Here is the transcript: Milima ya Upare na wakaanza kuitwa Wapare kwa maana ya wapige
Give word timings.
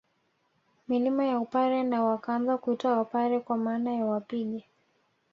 Milima 0.87 1.25
ya 1.25 1.39
Upare 1.39 1.83
na 1.83 2.03
wakaanza 2.03 2.57
kuitwa 2.57 2.97
Wapare 2.97 3.39
kwa 3.39 3.57
maana 3.57 3.93
ya 3.93 4.05
wapige 4.05 4.65